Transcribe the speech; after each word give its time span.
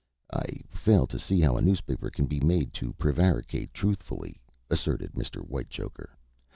"I 0.33 0.63
fail 0.71 1.05
to 1.05 1.19
see 1.19 1.41
how 1.41 1.57
a 1.57 1.61
newspaper 1.61 2.09
can 2.09 2.25
be 2.25 2.39
made 2.39 2.73
to 2.73 2.93
prevaricate 2.93 3.71
truthfully," 3.71 4.41
asserted 4.67 5.11
Mr. 5.13 5.45
Whitechoker. 5.45 6.17